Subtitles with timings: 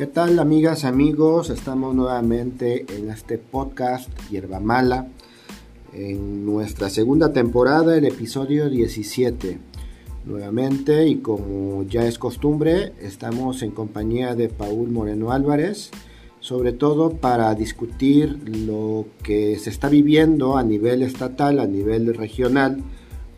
[0.00, 1.50] ¿Qué tal amigas, amigos?
[1.50, 5.08] Estamos nuevamente en este podcast Hierba Mala,
[5.92, 9.58] en nuestra segunda temporada, el episodio 17.
[10.24, 15.90] Nuevamente y como ya es costumbre, estamos en compañía de Paul Moreno Álvarez,
[16.40, 22.82] sobre todo para discutir lo que se está viviendo a nivel estatal, a nivel regional,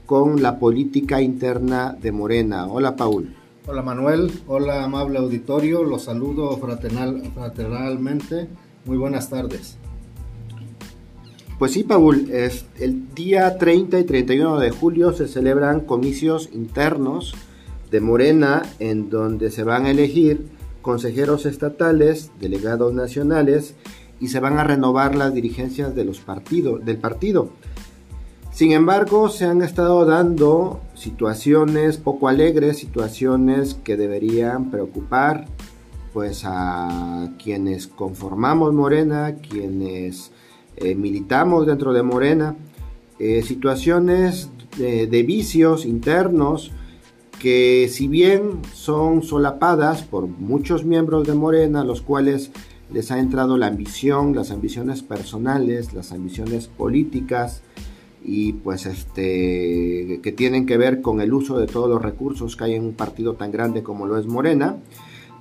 [0.06, 2.68] con la política interna de Morena.
[2.68, 3.41] Hola Paul.
[3.64, 8.48] Hola Manuel, hola amable auditorio, los saludo fraternal, fraternalmente.
[8.84, 9.78] Muy buenas tardes.
[11.60, 17.36] Pues sí, Paul, es, el día 30 y 31 de julio se celebran comicios internos
[17.92, 20.44] de Morena en donde se van a elegir
[20.82, 23.76] consejeros estatales, delegados nacionales
[24.18, 26.20] y se van a renovar las dirigencias de los
[26.84, 27.50] del partido.
[28.52, 35.46] Sin embargo, se han estado dando situaciones poco alegres, situaciones que deberían preocupar
[36.12, 40.32] pues a quienes conformamos Morena, quienes
[40.76, 42.54] eh, militamos dentro de Morena,
[43.18, 46.72] eh, situaciones de, de, vicios internos
[47.40, 52.50] que si bien son solapadas por muchos miembros de Morena, los cuales
[52.92, 57.62] les ha entrado la ambición, las ambiciones personales, las ambiciones políticas,
[58.24, 62.64] y pues este que tienen que ver con el uso de todos los recursos que
[62.64, 64.76] hay en un partido tan grande como lo es Morena,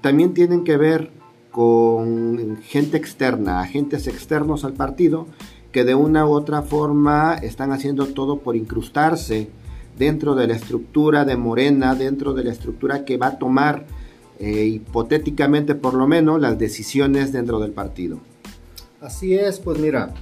[0.02, 1.12] también tienen que ver
[1.52, 5.28] con gente externa, agentes externos al partido
[5.72, 9.50] que de una u otra forma están haciendo todo por incrustarse
[9.98, 13.86] dentro de la estructura de Morena, dentro de la estructura que va a tomar
[14.40, 18.20] eh, hipotéticamente por lo menos las decisiones dentro del partido.
[19.00, 20.14] Así es, pues mira,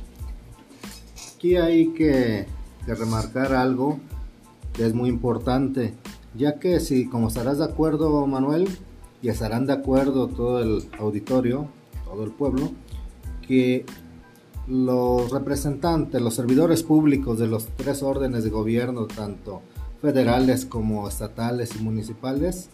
[1.40, 2.48] aquí hay que,
[2.86, 3.98] remarcar algo
[4.74, 5.94] que es muy importante,
[6.36, 8.68] ya que si, como estarás de acuerdo Manuel,
[9.22, 11.70] y estarán de acuerdo todo el auditorio,
[12.04, 12.72] todo el pueblo,
[13.48, 13.86] que
[14.68, 19.62] los representantes, los servidores públicos de los tres órdenes de gobierno, tanto
[20.02, 22.70] federales como estatales y municipales,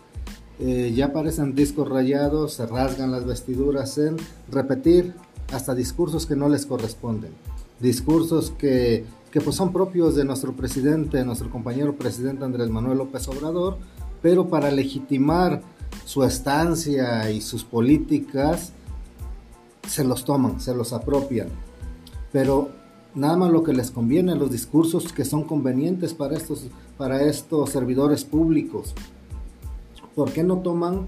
[0.57, 4.17] eh, ya parecen discos rayados, se rasgan las vestiduras en
[4.49, 5.13] repetir
[5.53, 7.31] hasta discursos que no les corresponden
[7.79, 9.05] discursos que,
[9.43, 13.77] pues son propios de nuestro presidente, nuestro compañero presidente Andrés Manuel López Obrador,
[14.21, 15.61] pero para legitimar
[16.05, 18.71] su estancia y sus políticas,
[19.87, 21.49] se los toman, se los apropian.
[22.31, 22.69] Pero
[23.13, 27.69] nada más lo que les conviene, los discursos que son convenientes para estos, para estos
[27.69, 28.93] servidores públicos.
[30.15, 31.07] ¿Por qué no toman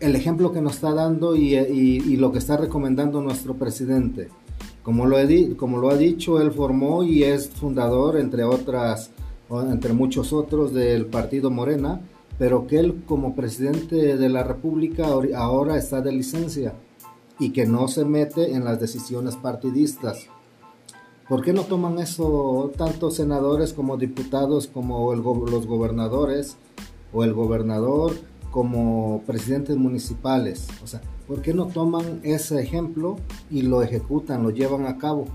[0.00, 4.28] el ejemplo que nos está dando y lo que está recomendando nuestro presidente?
[4.86, 9.10] Como lo, ha dicho, él formó y es fundador, entre otras,
[9.50, 12.02] entre muchos otros, del partido Morena,
[12.38, 16.74] pero que él como presidente de la República ahora está de licencia
[17.40, 20.28] y que no se mete en las decisiones partidistas.
[21.28, 26.58] ¿Por qué no toman eso tantos senadores como diputados, como los gobernadores
[27.12, 28.12] o el gobernador,
[28.56, 30.66] como presidentes municipales?
[30.82, 33.18] O sea, ¿Por qué no toman ese ejemplo
[33.50, 35.26] y lo ejecutan, lo llevan a cabo?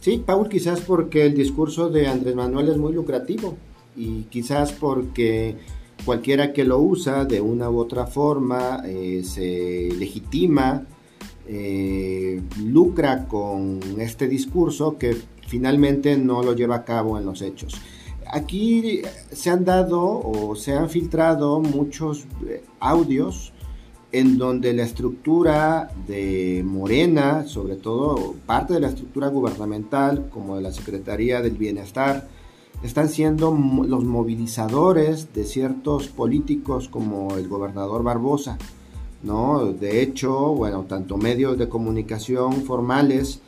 [0.00, 3.56] Sí, Paul, quizás porque el discurso de Andrés Manuel es muy lucrativo
[3.96, 5.56] y quizás porque
[6.04, 10.84] cualquiera que lo usa de una u otra forma eh, se legitima,
[11.46, 17.80] eh, lucra con este discurso que finalmente no lo lleva a cabo en los hechos.
[18.32, 23.52] Aquí se han dado o se han filtrado muchos eh, audios
[24.10, 30.62] en donde la estructura de Morena, sobre todo parte de la estructura gubernamental, como de
[30.62, 32.26] la Secretaría del Bienestar,
[32.82, 38.56] están siendo los movilizadores de ciertos políticos como el gobernador Barbosa.
[39.22, 39.66] ¿no?
[39.66, 43.42] De hecho, bueno, tanto medios de comunicación formales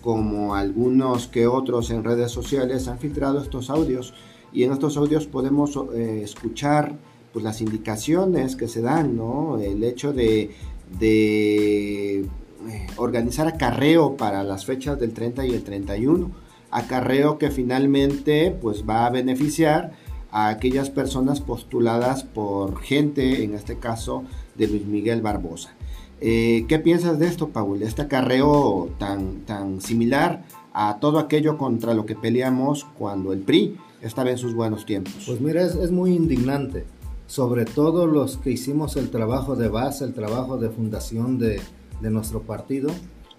[0.00, 4.14] como algunos que otros en redes sociales han filtrado estos audios
[4.52, 6.96] y en estos audios podemos eh, escuchar
[7.32, 9.58] pues las indicaciones que se dan, ¿no?
[9.58, 10.54] El hecho de,
[10.98, 16.30] de eh, organizar acarreo para las fechas del 30 y el 31,
[16.70, 19.92] acarreo que finalmente pues va a beneficiar
[20.30, 24.24] a aquellas personas postuladas por gente, en este caso
[24.54, 25.74] de Luis Miguel Barbosa.
[26.20, 27.82] Eh, ¿Qué piensas de esto, Paul?
[27.82, 33.76] Este acarreo tan, tan similar a todo aquello contra lo que peleamos cuando el PRI
[34.00, 35.24] estaba en sus buenos tiempos.
[35.26, 36.84] Pues mira, es, es muy indignante
[37.26, 41.60] sobre todo los que hicimos el trabajo de base, el trabajo de fundación de,
[42.02, 42.90] nuestro partido,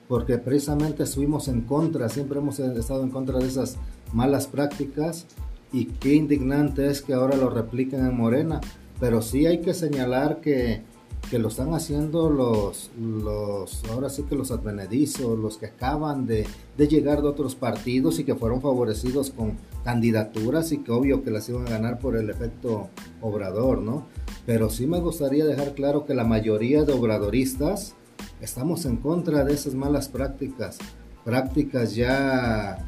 [0.07, 3.77] porque precisamente estuvimos en contra, siempre hemos estado en contra de esas
[4.11, 5.27] malas prácticas
[5.71, 8.59] y qué indignante es que ahora lo repliquen en Morena,
[8.99, 10.81] pero sí hay que señalar que,
[11.29, 16.45] que lo están haciendo los, los ahora sí que los advenedizos, los que acaban de,
[16.77, 21.31] de, llegar de otros partidos y que fueron favorecidos con candidaturas y que obvio que
[21.31, 22.89] las iban a ganar por el efecto
[23.21, 24.05] obrador, ¿no?
[24.45, 27.95] Pero sí me gustaría dejar claro que la mayoría de obradoristas
[28.41, 30.77] estamos en contra de esas malas prácticas,
[31.23, 32.85] prácticas ya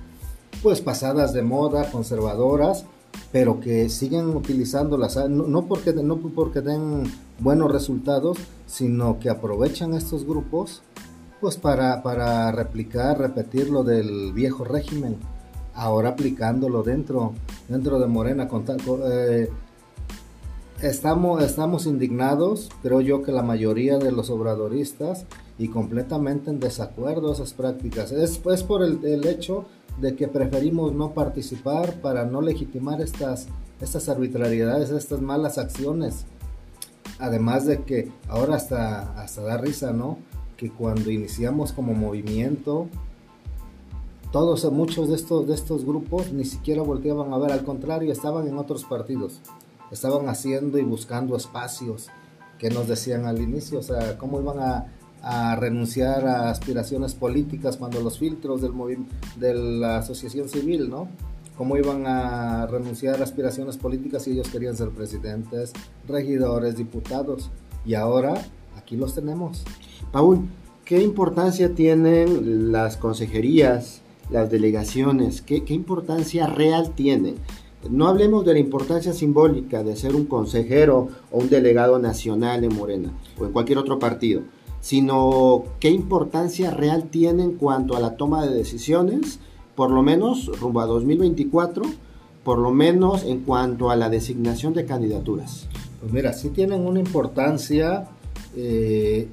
[0.62, 2.86] pues pasadas de moda, conservadoras,
[3.32, 7.04] pero que siguen utilizándolas, no, no, porque, no porque den
[7.40, 10.82] buenos resultados, sino que aprovechan estos grupos
[11.40, 15.18] pues para, para replicar, repetir lo del viejo régimen,
[15.76, 17.34] ahora aplicándolo dentro,
[17.68, 18.48] dentro de Morena.
[18.48, 18.66] Con,
[19.06, 19.50] eh,
[20.82, 25.26] estamos, estamos indignados, creo yo que la mayoría de los obradoristas,
[25.60, 28.12] y completamente en desacuerdo a esas prácticas.
[28.12, 29.66] Es, pues por el, el hecho
[30.00, 33.48] de que preferimos no participar para no legitimar estas,
[33.82, 36.26] estas arbitrariedades, estas malas acciones.
[37.20, 40.20] Además de que ahora hasta, hasta da risa, ¿no?
[40.56, 42.88] Que cuando iniciamos como movimiento,
[44.32, 48.48] todos, muchos de estos, de estos grupos ni siquiera volteaban a ver, al contrario, estaban
[48.48, 49.40] en otros partidos,
[49.92, 52.08] estaban haciendo y buscando espacios
[52.60, 54.88] que nos decían al inicio, o sea, cómo iban a,
[55.22, 58.72] a renunciar a aspiraciones políticas cuando los filtros del
[59.38, 61.08] de la asociación civil, ¿no?
[61.58, 65.74] ¿Cómo iban a renunciar a aspiraciones políticas si ellos querían ser presidentes,
[66.08, 67.50] regidores, diputados?
[67.86, 68.36] Y ahora
[68.78, 69.64] aquí los tenemos.
[70.12, 70.48] Paul,
[70.86, 75.42] ¿qué importancia tienen las consejerías, las delegaciones?
[75.42, 77.36] ¿Qué, qué importancia real tienen?
[77.90, 82.76] No hablemos de la importancia simbólica de ser un consejero o un delegado nacional en
[82.76, 84.44] Morena o en cualquier otro partido
[84.88, 89.38] sino qué importancia real tiene en cuanto a la toma de decisiones,
[89.76, 91.84] por lo menos rumbo a 2024,
[92.46, 95.68] por lo menos en cuanto a la designación de candidaturas.
[96.00, 98.08] Pues mira, sí tienen una importancia
[98.56, 99.28] eh,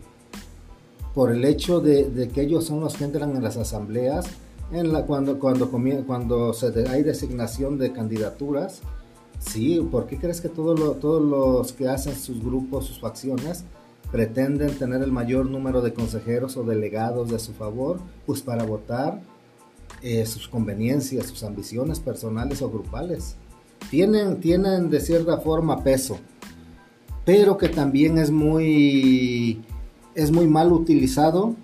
[1.14, 4.26] por el hecho de, que ellos son los que entran en las asambleas,
[4.72, 5.70] en la, cuando, cuando,
[6.04, 8.82] cuando se hay designación de candidaturas.
[9.38, 10.80] Sí, ¿por qué crees que todos
[11.22, 13.64] los que hacen sus grupos, sus facciones,
[14.14, 19.20] pretenden tener el mayor número de consejeros o delegados de su favor, pues para votar
[20.02, 23.34] eh, sus conveniencias, sus ambiciones personales o grupales.
[23.90, 26.20] Tienen, tienen de cierta forma peso,
[27.25, 29.64] pero que también es muy,
[30.14, 31.56] es muy mal utilizado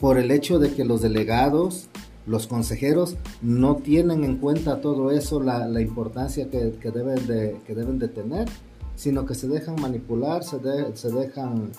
[0.00, 1.90] por el hecho de que los delegados,
[2.26, 7.58] los consejeros, no tienen en cuenta todo eso, la, la importancia que, que, deben de,
[7.66, 8.48] que deben de tener
[8.96, 10.58] sino que se dejan manipular, se,
[10.94, 11.72] se dejan,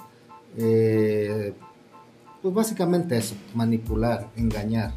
[0.58, 1.54] eh,
[2.42, 4.94] pues básicamente eso, manipular, engañar.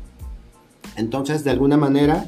[0.97, 2.27] Entonces, de alguna manera,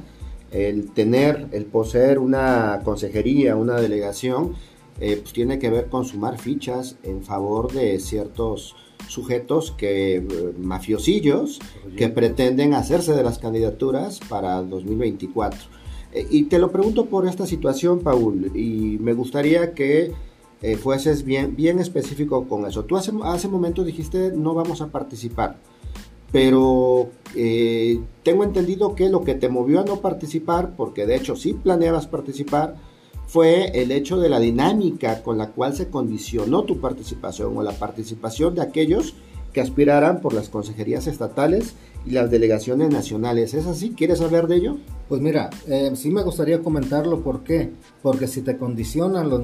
[0.51, 4.55] el tener, el poseer una consejería, una delegación,
[5.01, 8.77] eh, pues tiene que ver con sumar fichas en favor de ciertos
[9.09, 11.59] sujetos que eh, mafiosillos
[11.97, 15.80] que pretenden hacerse de las candidaturas para 2024.
[16.13, 20.13] Eh, y te lo pregunto por esta situación, Paul, y me gustaría que
[20.63, 22.85] eh, fueses bien, bien específico con eso.
[22.85, 25.57] Tú hace, hace momento dijiste no vamos a participar,
[26.33, 31.37] pero eh, tengo entendido que lo que te movió a no participar, porque de hecho
[31.37, 32.77] sí planeabas participar,
[33.27, 37.73] fue el hecho de la dinámica con la cual se condicionó tu participación o la
[37.73, 39.15] participación de aquellos
[39.53, 41.75] que aspiraran por las consejerías estatales
[42.07, 43.55] y las delegaciones nacionales.
[43.55, 43.95] ¿Es así?
[43.97, 44.77] ¿Quieres saber de ello?
[45.09, 47.23] Pues mira, eh, sí me gustaría comentarlo.
[47.23, 47.71] ¿Por qué?
[48.03, 49.43] Porque si te condicionan los,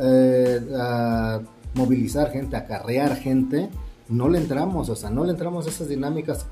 [0.00, 1.40] eh, a
[1.74, 3.70] movilizar gente, a carrear gente,
[4.08, 6.46] no le entramos, o sea, no le entramos a esas dinámicas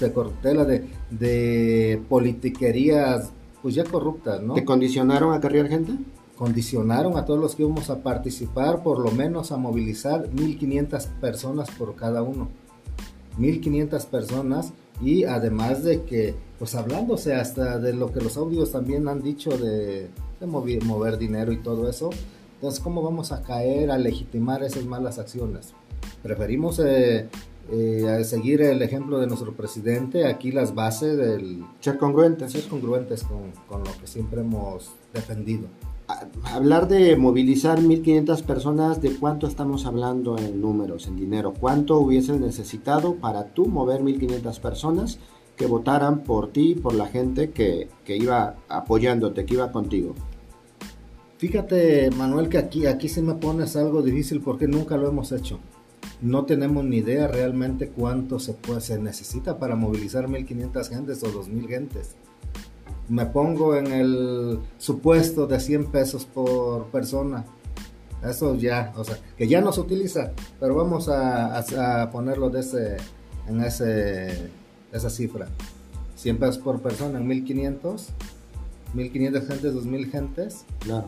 [0.00, 3.30] de corruptela, de, de politiquerías,
[3.62, 4.54] pues ya corruptas, ¿no?
[4.54, 5.92] ¿Te condicionaron a carrear gente?
[6.38, 11.68] Condicionaron a todos los que íbamos a participar, por lo menos a movilizar 1.500 personas
[11.72, 12.48] por cada uno.
[13.40, 19.08] 1.500 personas y además de que, pues hablándose hasta de lo que los audios también
[19.08, 20.10] han dicho de,
[20.46, 22.10] mover, dinero y todo eso,
[22.54, 25.72] entonces ¿cómo vamos a caer a legitimar esas malas acciones?
[26.22, 27.28] Preferimos eh,
[27.72, 31.64] eh, seguir el ejemplo de nuestro presidente, aquí las bases del...
[31.80, 32.52] Ser congruentes.
[32.52, 35.66] Ser congruentes con, con lo que siempre hemos defendido
[36.44, 41.52] hablar de movilizar 1.500 personas, ¿de cuánto estamos hablando en números, en dinero?
[41.58, 45.18] ¿Cuánto hubieses necesitado para tú mover 1.500 personas
[45.56, 50.14] que votaran por ti, por la gente que, que, iba apoyándote, que iba contigo?
[51.36, 55.58] Fíjate, Manuel, que aquí, aquí se me pones algo difícil porque nunca lo hemos hecho.
[56.20, 61.26] No tenemos ni idea realmente cuánto se, puede, se necesita para movilizar 1.500 gentes o
[61.26, 62.16] 2.000 gentes
[63.08, 67.44] me pongo en el supuesto de 100 pesos por persona.
[68.24, 72.96] Eso ya, o sea, que ya no se utiliza, pero vamos a, ponerlo de ese,
[73.48, 74.50] en ese,
[74.92, 75.48] esa cifra.
[76.16, 78.08] 100 pesos por persona en 1500,
[78.94, 80.64] 1500 gentes, 2000 gentes.
[80.80, 81.06] Claro.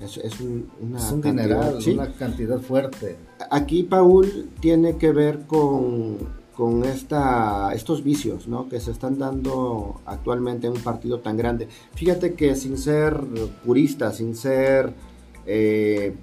[0.00, 3.16] Es, es, un, una es un dineral, una cantidad fuerte.
[3.50, 6.18] Aquí, Paul, tiene que ver con,
[6.58, 8.68] con estos vicios ¿no?
[8.68, 11.68] que se están dando actualmente en un partido tan grande.
[11.94, 13.16] Fíjate que sin ser
[13.64, 14.92] purista, sin ser
[15.46, 16.16] eh,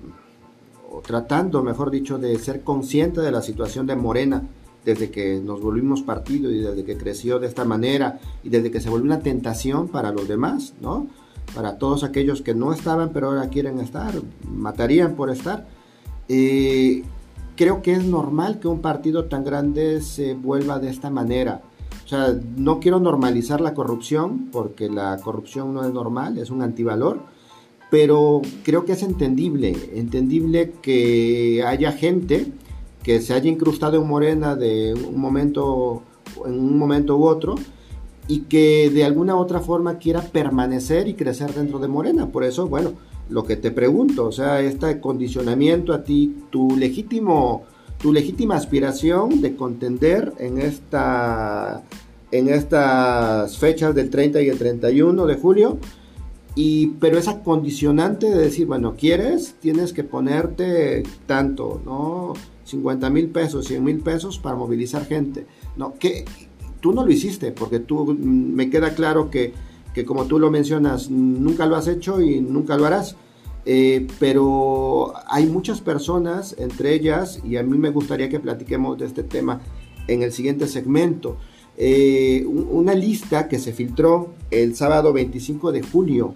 [1.08, 4.44] tratando, mejor dicho, de ser consciente de la situación de Morena
[4.84, 8.82] desde que nos volvimos partido y desde que creció de esta manera y desde que
[8.82, 10.74] se volvió una tentación para los demás.
[11.56, 14.14] Para todos aquellos que no estaban pero ahora quieren estar,
[14.52, 15.66] matarían por estar.
[16.28, 17.04] Eh,
[17.56, 21.62] creo que es normal que un partido tan grande se vuelva de esta manera.
[22.04, 26.62] O sea, no quiero normalizar la corrupción porque la corrupción no es normal, es un
[26.62, 27.36] antivalor
[27.90, 32.48] pero creo que es entendible, entendible que haya gente
[33.04, 36.02] que se haya incrustado en Morena de un momento,
[36.46, 37.56] en un momento u otro,
[38.28, 42.28] y que de alguna u otra forma quiera permanecer y crecer dentro de Morena.
[42.28, 42.94] Por eso, bueno,
[43.30, 47.64] lo que te pregunto, o sea, este condicionamiento a ti, tu legítimo,
[48.00, 51.84] tu legítima aspiración de contender en esta,
[52.32, 55.78] en estas fechas del 30 y el 31 de julio,
[56.56, 62.34] y, pero esa condicionante de decir, bueno, quieres, tienes que ponerte tanto, ¿no?
[62.64, 65.46] 50 mil pesos, 100 mil pesos para movilizar gente.
[65.76, 66.26] No, que
[66.80, 69.54] tú no lo hiciste, porque tú, mm, me queda claro que,
[69.96, 73.16] que como tú lo mencionas, nunca lo has hecho y nunca lo harás.
[73.66, 79.06] Eh, pero hay muchas personas, entre ellas, y a mí me gustaría que platiquemos de
[79.06, 79.62] este tema
[80.08, 81.38] en el siguiente segmento,
[81.78, 86.36] eh, una lista que se filtró el sábado 25 de julio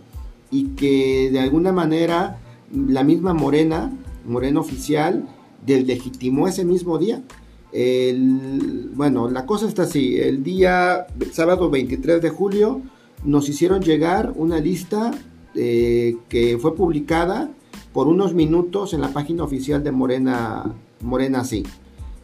[0.50, 2.40] y que de alguna manera
[2.74, 3.92] la misma Morena,
[4.26, 5.28] Morena oficial,
[5.66, 7.22] deslegitimó ese mismo día.
[8.96, 12.82] bueno, la cosa está así, el día sábado 23 de julio
[13.24, 15.12] nos hicieron llegar una lista
[15.56, 17.50] eh, que fue publicada
[17.94, 21.64] por unos minutos en la página oficial de Morena, Morena sí.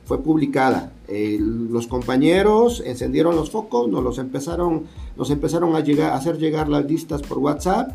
[0.06, 0.94] Fue publicada.
[1.10, 4.84] los compañeros encendieron los focos, nos los empezaron,
[5.18, 7.90] nos empezaron a, llegar, a hacer llegar las listas por WhatsApp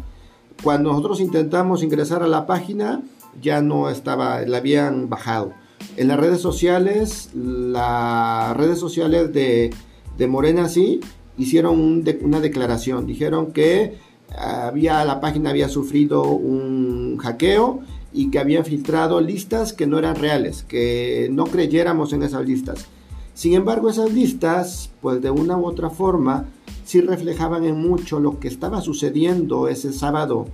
[0.62, 3.02] cuando nosotros intentamos ingresar a la página,
[3.40, 5.52] ya no estaba, la habían bajado.
[5.96, 9.74] En las redes sociales, las redes sociales de,
[10.28, 11.00] Morena sí
[11.38, 13.06] hicieron una declaración.
[13.06, 13.98] Dijeron que
[14.36, 17.80] había, la página había sufrido un hackeo
[18.12, 22.86] y que habían filtrado listas que no eran reales, que no creyéramos en esas listas.
[23.34, 26.46] Sin embargo, esas listas, pues de una u otra forma,
[26.84, 30.46] sí reflejaban en mucho lo que estaba sucediendo ese sábado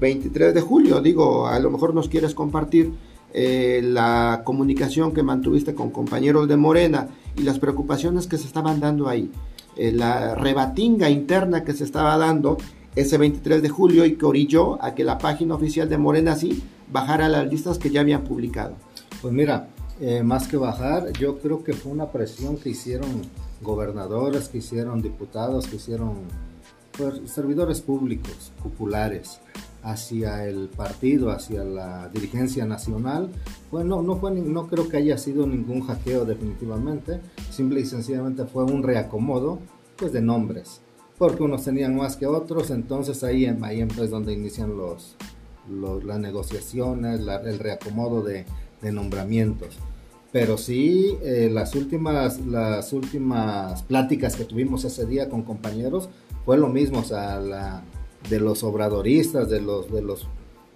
[0.00, 1.00] 23 de julio.
[1.00, 2.92] Digo, a lo mejor nos quieres compartir
[3.32, 8.80] eh, la comunicación que mantuviste con compañeros de Morena y las preocupaciones que se estaban
[8.80, 9.30] dando ahí.
[9.76, 12.56] Eh, la rebatinga interna que se estaba dando
[12.94, 16.62] ese 23 de julio y que orilló a que la página oficial de Morena sí
[16.90, 18.74] bajara las listas que ya habían publicado.
[19.20, 19.68] Pues mira,
[20.00, 23.22] eh, más que bajar, yo creo que fue una presión que hicieron
[23.60, 26.14] gobernadores, que hicieron diputados, que hicieron
[26.96, 29.40] pues, servidores públicos, populares,
[29.86, 33.30] hacia el partido, hacia la dirigencia nacional.
[33.70, 38.64] Bueno, no, fue, no creo que haya sido ningún hackeo definitivamente, simple y sencillamente fue
[38.64, 39.60] un reacomodo
[39.96, 40.80] pues, de nombres,
[41.18, 45.14] porque unos tenían más que otros, entonces ahí, ahí es donde inician los,
[46.04, 48.44] las negociaciones, el reacomodo de,
[48.82, 49.78] de nombramientos.
[50.32, 56.10] Pero sí eh, las últimas las últimas pláticas que tuvimos ese día con compañeros
[56.44, 57.82] fue lo mismo o sea la,
[58.28, 60.26] de los obradoristas de los de los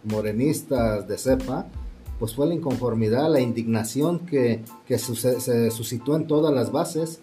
[0.04, 1.66] morenistas de cepa
[2.18, 7.20] pues fue la inconformidad la indignación que, que se suscitó en todas las bases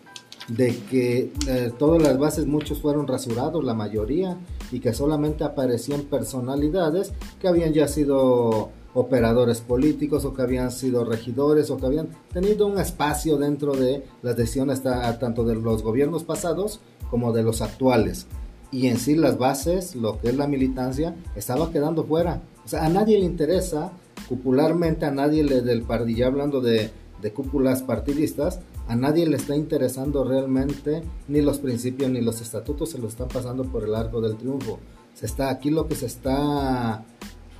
[0.47, 4.37] de que eh, todas las bases muchos fueron rasurados la mayoría
[4.71, 11.03] y que solamente aparecían personalidades que habían ya sido operadores políticos o que habían sido
[11.03, 16.23] regidores o que habían tenido un espacio dentro de las decisiones tanto de los gobiernos
[16.23, 16.79] pasados
[17.09, 18.25] como de los actuales.
[18.71, 22.41] Y en sí las bases, lo que es la militancia, estaba quedando fuera.
[22.65, 23.91] O sea, a nadie le interesa,
[24.27, 29.55] popularmente a nadie le del ya hablando de, de cúpulas partidistas, a nadie le está
[29.55, 34.21] interesando realmente ni los principios ni los estatutos se lo están pasando por el arco
[34.21, 34.79] del triunfo.
[35.13, 37.03] Se está aquí lo que se está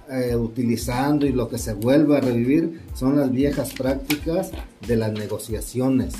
[0.09, 4.51] eh, utilizando y lo que se vuelve a revivir son las viejas prácticas
[4.87, 6.13] de las negociaciones,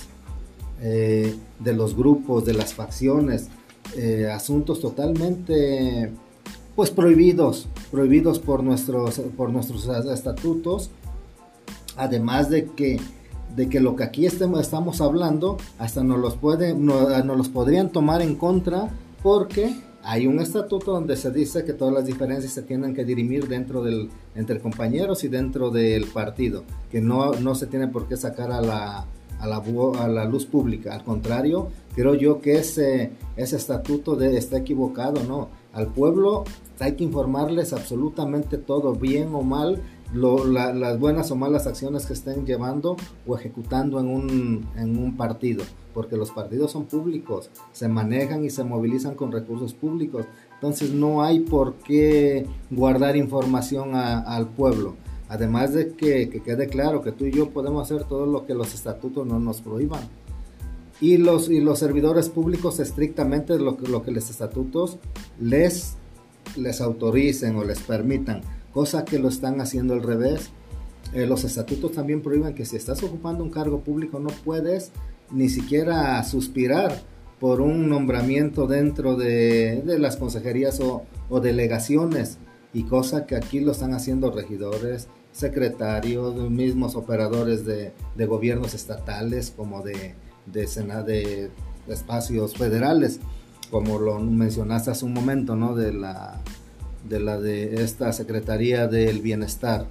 [0.82, 3.48] eh, de los grupos, de las facciones,
[3.96, 6.12] eh, asuntos totalmente
[6.76, 10.92] pues prohibidos, prohibidos por nuestros, por nuestros estatutos,
[11.96, 13.00] además de que
[13.56, 18.22] de que lo que aquí estamos hablando hasta nos los, puede, nos los podrían tomar
[18.22, 18.90] en contra
[19.24, 23.48] porque hay un estatuto donde se dice que todas las diferencias se tienen que dirimir
[23.48, 28.16] dentro del, entre compañeros y dentro del partido, que no, no se tiene por qué
[28.16, 29.06] sacar a la,
[29.40, 30.94] a la, a la luz pública.
[30.94, 35.50] Al contrario, creo yo que ese, ese estatuto de, está equivocado, ¿no?
[35.74, 36.44] Al pueblo
[36.80, 39.82] hay que informarles absolutamente todo, bien o mal,
[40.14, 45.64] las buenas o malas acciones que estén llevando o ejecutando en un, en un partido,
[45.96, 51.24] porque los partidos son públicos, se manejan y se movilizan con recursos públicos, entonces no
[51.24, 54.94] hay por qué guardar información al pueblo.
[55.30, 58.76] Además de que, quede claro que tú y yo podemos hacer todo lo que los
[58.76, 60.02] estatutos no nos prohíban.
[61.00, 64.98] Y los, y los servidores públicos estrictamente lo, lo que los estatutos
[65.40, 65.94] les,
[66.56, 68.42] les autoricen o les permitan
[68.78, 70.52] cosa que lo están haciendo al revés.
[71.12, 74.92] Eh, los estatutos también prohíben que si estás ocupando un cargo público no puedes
[75.32, 77.02] ni siquiera suspirar
[77.40, 81.06] por un nombramiento dentro de, las consejerías o,
[81.40, 82.38] delegaciones
[82.72, 87.94] y cosa que aquí lo están haciendo regidores, secretarios, mismos operadores de,
[88.28, 90.14] gobiernos estatales como de,
[90.52, 90.66] de,
[91.04, 91.52] de
[91.88, 93.20] espacios federales,
[93.72, 95.76] como lo mencionaste hace un momento, ¿no?
[95.76, 96.42] De la
[97.08, 99.88] de la de esta Secretaría del Bienestar.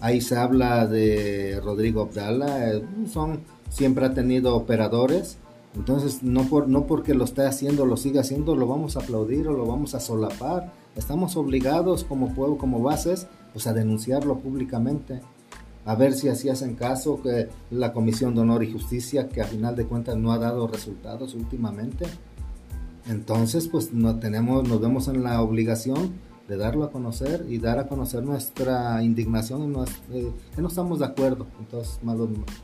[0.00, 5.38] Ahí se habla de Rodrigo Abdala, eh, son, siempre ha tenido operadores,
[5.74, 9.48] entonces no, por, no porque lo esté haciendo, lo siga haciendo, lo vamos a aplaudir
[9.48, 10.72] o lo vamos a solapar.
[10.96, 15.20] Estamos obligados como pueblo, como bases, pues a denunciarlo públicamente.
[15.86, 19.46] A ver si así hacen caso que la Comisión de Honor y Justicia, que a
[19.46, 22.06] final de cuentas no ha dado resultados últimamente.
[23.08, 26.14] Entonces, pues no tenemos, nos vemos en la obligación
[26.48, 29.72] de darlo a conocer y dar a conocer nuestra indignación
[30.12, 32.00] y eh, que no estamos de acuerdo con todas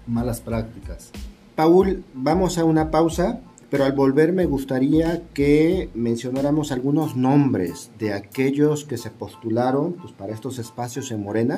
[0.06, 1.11] malas prácticas.
[1.54, 8.12] Paul, vamos a una pausa, pero al volver me gustaría que mencionáramos algunos nombres de
[8.12, 11.56] aquellos que se postularon pues, para estos espacios en Morena,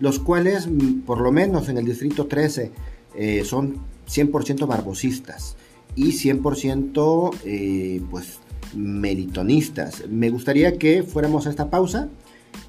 [0.00, 2.72] los cuales, mm, por lo menos en el Distrito 13,
[3.16, 5.56] eh, son 100% barbosistas
[5.94, 8.38] y 100% eh, pues
[8.74, 10.08] meritonistas.
[10.08, 12.08] Me gustaría que fuéramos a esta pausa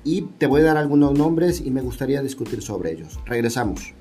[0.04, 3.20] y te voy a dar algunos nombres y me gustaría discutir sobre ellos.
[3.26, 3.94] Regresamos.